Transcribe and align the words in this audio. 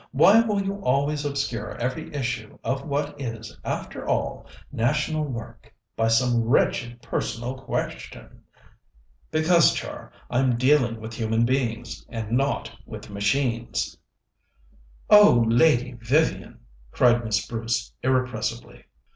why 0.13 0.41
will 0.41 0.59
you 0.59 0.77
always 0.81 1.23
obscure 1.25 1.77
every 1.77 2.11
issue 2.11 2.57
of 2.63 2.87
what 2.87 3.21
is, 3.21 3.59
after 3.63 4.03
all, 4.03 4.47
national 4.71 5.23
work, 5.23 5.71
by 5.95 6.07
some 6.07 6.41
wretched 6.45 6.99
personal 7.03 7.53
question?" 7.53 8.41
"Because, 9.29 9.75
Char, 9.75 10.11
I'm 10.27 10.57
dealing 10.57 10.99
with 10.99 11.13
human 11.13 11.45
beings, 11.45 12.03
and 12.09 12.31
not 12.31 12.75
with 12.87 13.11
machines." 13.11 13.95
"Oh, 15.07 15.45
Lady 15.47 15.91
Vivian!" 16.01 16.61
cried 16.89 17.23
Miss 17.23 17.45
Bruce 17.45 17.93
irrepressibly. 18.01 18.85